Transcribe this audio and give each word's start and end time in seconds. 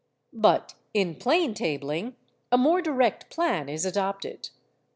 But 0.33 0.73
in 0.95 1.13
'plane 1.13 1.53
tabling' 1.53 2.15
a 2.51 2.57
more 2.57 2.81
direct 2.81 3.29
plan 3.29 3.69
is 3.69 3.85
adopted. 3.85 4.49